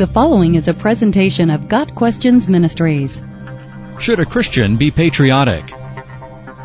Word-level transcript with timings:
The 0.00 0.06
following 0.06 0.54
is 0.54 0.66
a 0.66 0.72
presentation 0.72 1.50
of 1.50 1.68
Got 1.68 1.94
Questions 1.94 2.48
Ministries. 2.48 3.20
Should 3.98 4.18
a 4.18 4.24
Christian 4.24 4.78
be 4.78 4.90
patriotic? 4.90 5.66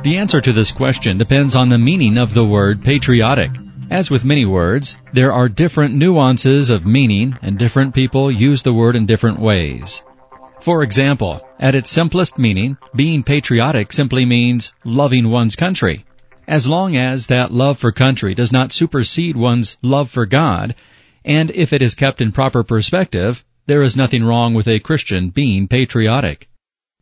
The 0.03 0.15
answer 0.15 0.39
to 0.39 0.53
this 0.53 0.71
question 0.71 1.17
depends 1.17 1.53
on 1.53 1.67
the 1.67 1.77
meaning 1.77 2.17
of 2.17 2.33
the 2.33 2.45
word 2.45 2.81
patriotic. 2.81 3.51
As 3.91 4.09
with 4.09 4.23
many 4.23 4.45
words, 4.45 4.97
there 5.11 5.33
are 5.33 5.49
different 5.49 5.95
nuances 5.95 6.69
of 6.69 6.85
meaning 6.85 7.37
and 7.41 7.57
different 7.57 7.93
people 7.93 8.31
use 8.31 8.63
the 8.63 8.73
word 8.73 8.95
in 8.95 9.05
different 9.05 9.41
ways. 9.41 10.01
For 10.61 10.81
example, 10.81 11.45
at 11.59 11.75
its 11.75 11.89
simplest 11.89 12.39
meaning, 12.39 12.77
being 12.95 13.21
patriotic 13.21 13.91
simply 13.91 14.25
means 14.25 14.73
loving 14.85 15.29
one's 15.29 15.57
country. 15.57 16.05
As 16.47 16.69
long 16.69 16.95
as 16.95 17.27
that 17.27 17.51
love 17.51 17.79
for 17.79 17.91
country 17.91 18.33
does 18.33 18.53
not 18.53 18.71
supersede 18.71 19.35
one's 19.35 19.77
love 19.81 20.09
for 20.09 20.25
God, 20.25 20.73
and 21.25 21.49
if 21.51 21.73
it 21.73 21.81
is 21.81 21.95
kept 21.95 22.21
in 22.21 22.31
proper 22.31 22.63
perspective, 22.63 23.43
there 23.65 23.81
is 23.81 23.97
nothing 23.97 24.23
wrong 24.23 24.53
with 24.53 24.67
a 24.67 24.79
Christian 24.79 25.31
being 25.31 25.67
patriotic. 25.67 26.47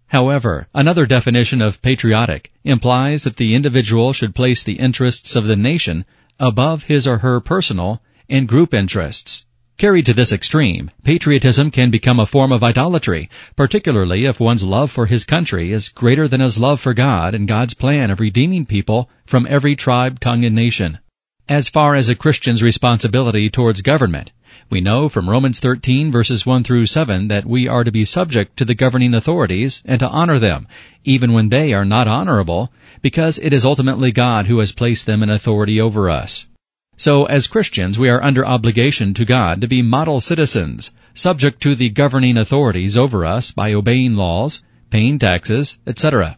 However, 0.07 0.69
another 0.73 1.05
definition 1.05 1.61
of 1.61 1.81
patriotic 1.81 2.51
implies 2.63 3.25
that 3.25 3.35
the 3.35 3.53
individual 3.53 4.13
should 4.13 4.33
place 4.33 4.63
the 4.63 4.79
interests 4.79 5.35
of 5.35 5.45
the 5.45 5.57
nation 5.57 6.05
above 6.39 6.83
his 6.83 7.05
or 7.05 7.17
her 7.17 7.41
personal 7.41 8.01
and 8.29 8.47
group 8.47 8.73
interests. 8.73 9.45
Carried 9.77 10.05
to 10.05 10.13
this 10.13 10.31
extreme, 10.31 10.91
patriotism 11.03 11.71
can 11.71 11.89
become 11.89 12.19
a 12.19 12.25
form 12.25 12.51
of 12.51 12.63
idolatry, 12.63 13.29
particularly 13.55 14.23
if 14.23 14.39
one's 14.39 14.63
love 14.63 14.91
for 14.91 15.07
his 15.07 15.25
country 15.25 15.71
is 15.71 15.89
greater 15.89 16.27
than 16.27 16.39
his 16.39 16.57
love 16.57 16.79
for 16.79 16.93
God 16.93 17.35
and 17.35 17.47
God's 17.47 17.73
plan 17.73 18.09
of 18.09 18.19
redeeming 18.19 18.65
people 18.65 19.09
from 19.25 19.47
every 19.49 19.75
tribe, 19.75 20.19
tongue, 20.19 20.45
and 20.45 20.55
nation. 20.55 20.99
As 21.49 21.67
far 21.67 21.93
as 21.93 22.07
a 22.07 22.15
Christian's 22.15 22.63
responsibility 22.63 23.49
towards 23.49 23.81
government, 23.81 24.31
we 24.69 24.79
know 24.79 25.09
from 25.09 25.29
Romans 25.29 25.59
13 25.59 26.09
verses 26.09 26.45
1 26.45 26.63
through 26.63 26.85
7 26.85 27.27
that 27.27 27.45
we 27.45 27.67
are 27.67 27.83
to 27.83 27.91
be 27.91 28.05
subject 28.05 28.55
to 28.55 28.65
the 28.65 28.73
governing 28.73 29.13
authorities 29.13 29.83
and 29.83 29.99
to 29.99 30.07
honor 30.07 30.39
them, 30.39 30.67
even 31.03 31.33
when 31.33 31.49
they 31.49 31.73
are 31.73 31.83
not 31.83 32.07
honorable, 32.07 32.71
because 33.01 33.39
it 33.39 33.51
is 33.51 33.65
ultimately 33.65 34.13
God 34.13 34.47
who 34.47 34.59
has 34.59 34.71
placed 34.71 35.05
them 35.05 35.21
in 35.21 35.29
authority 35.29 35.81
over 35.81 36.09
us. 36.09 36.47
So 36.95 37.25
as 37.25 37.47
Christians, 37.47 37.99
we 37.99 38.07
are 38.07 38.23
under 38.23 38.45
obligation 38.45 39.13
to 39.15 39.25
God 39.25 39.59
to 39.59 39.67
be 39.67 39.81
model 39.81 40.21
citizens, 40.21 40.91
subject 41.13 41.61
to 41.63 41.75
the 41.75 41.89
governing 41.89 42.37
authorities 42.37 42.95
over 42.95 43.25
us 43.25 43.51
by 43.51 43.73
obeying 43.73 44.15
laws, 44.15 44.63
paying 44.89 45.19
taxes, 45.19 45.77
etc. 45.85 46.37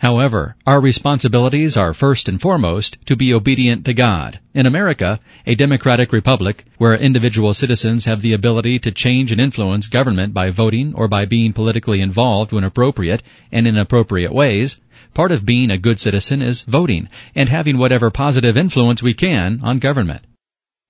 However, 0.00 0.56
our 0.66 0.80
responsibilities 0.80 1.76
are 1.76 1.92
first 1.92 2.26
and 2.26 2.40
foremost 2.40 2.96
to 3.04 3.16
be 3.16 3.34
obedient 3.34 3.84
to 3.84 3.92
God. 3.92 4.40
In 4.54 4.64
America, 4.64 5.20
a 5.46 5.54
democratic 5.54 6.10
republic 6.10 6.64
where 6.78 6.94
individual 6.94 7.52
citizens 7.52 8.06
have 8.06 8.22
the 8.22 8.32
ability 8.32 8.78
to 8.78 8.92
change 8.92 9.30
and 9.30 9.38
influence 9.38 9.88
government 9.88 10.32
by 10.32 10.48
voting 10.48 10.94
or 10.94 11.06
by 11.06 11.26
being 11.26 11.52
politically 11.52 12.00
involved 12.00 12.50
when 12.50 12.64
appropriate 12.64 13.22
and 13.52 13.66
in 13.66 13.76
appropriate 13.76 14.32
ways, 14.32 14.80
part 15.12 15.32
of 15.32 15.44
being 15.44 15.70
a 15.70 15.76
good 15.76 16.00
citizen 16.00 16.40
is 16.40 16.62
voting 16.62 17.06
and 17.34 17.50
having 17.50 17.76
whatever 17.76 18.10
positive 18.10 18.56
influence 18.56 19.02
we 19.02 19.12
can 19.12 19.60
on 19.62 19.78
government. 19.78 20.24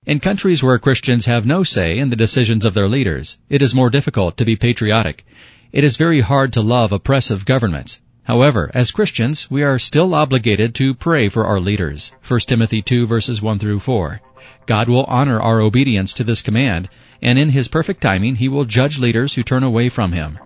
In 0.05 0.21
countries 0.21 0.63
where 0.63 0.79
Christians 0.79 1.25
have 1.25 1.45
no 1.45 1.65
say 1.65 1.97
in 1.97 2.11
the 2.11 2.15
decisions 2.15 2.63
of 2.63 2.75
their 2.75 2.87
leaders, 2.87 3.39
it 3.49 3.61
is 3.61 3.75
more 3.75 3.89
difficult 3.89 4.37
to 4.37 4.45
be 4.45 4.55
patriotic. 4.55 5.25
It 5.73 5.83
is 5.83 5.97
very 5.97 6.21
hard 6.21 6.53
to 6.53 6.61
love 6.61 6.93
oppressive 6.93 7.43
governments. 7.43 8.00
However, 8.31 8.71
as 8.73 8.91
Christians, 8.91 9.51
we 9.51 9.61
are 9.61 9.77
still 9.77 10.13
obligated 10.13 10.73
to 10.75 10.93
pray 10.93 11.27
for 11.27 11.45
our 11.45 11.59
leaders. 11.59 12.13
1 12.25 12.39
Timothy 12.47 12.81
2 12.81 13.05
verses 13.05 13.41
1 13.41 13.59
through 13.59 13.79
4. 13.79 14.21
God 14.65 14.87
will 14.87 15.03
honor 15.03 15.41
our 15.41 15.59
obedience 15.59 16.13
to 16.13 16.23
this 16.23 16.41
command, 16.41 16.87
and 17.21 17.37
in 17.37 17.49
His 17.49 17.67
perfect 17.67 17.99
timing, 17.99 18.35
He 18.35 18.47
will 18.47 18.63
judge 18.63 18.97
leaders 18.97 19.33
who 19.33 19.43
turn 19.43 19.63
away 19.63 19.89
from 19.89 20.13
Him. 20.13 20.39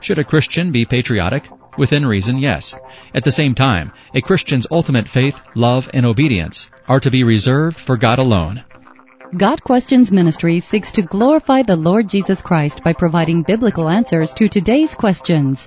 Should 0.00 0.20
a 0.20 0.24
Christian 0.24 0.70
be 0.70 0.84
patriotic? 0.84 1.48
Within 1.76 2.06
reason, 2.06 2.38
yes. 2.38 2.76
At 3.12 3.24
the 3.24 3.32
same 3.32 3.56
time, 3.56 3.90
a 4.14 4.20
Christian's 4.20 4.68
ultimate 4.70 5.08
faith, 5.08 5.42
love, 5.56 5.90
and 5.92 6.06
obedience 6.06 6.70
are 6.86 7.00
to 7.00 7.10
be 7.10 7.24
reserved 7.24 7.76
for 7.76 7.96
God 7.96 8.20
alone. 8.20 8.62
Got 9.36 9.64
Questions 9.64 10.12
Ministry 10.12 10.60
seeks 10.60 10.92
to 10.92 11.02
glorify 11.02 11.62
the 11.62 11.74
Lord 11.74 12.08
Jesus 12.08 12.40
Christ 12.40 12.84
by 12.84 12.92
providing 12.92 13.42
biblical 13.42 13.88
answers 13.88 14.32
to 14.34 14.48
today's 14.48 14.94
questions 14.94 15.66